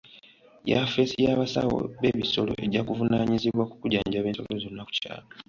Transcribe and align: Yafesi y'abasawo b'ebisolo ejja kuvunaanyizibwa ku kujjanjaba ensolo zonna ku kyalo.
Yafesi 0.71 1.15
y'abasawo 1.25 1.77
b'ebisolo 2.01 2.51
ejja 2.63 2.81
kuvunaanyizibwa 2.87 3.63
ku 3.69 3.75
kujjanjaba 3.81 4.27
ensolo 4.29 4.53
zonna 4.63 4.83
ku 4.87 4.91
kyalo. 4.99 5.25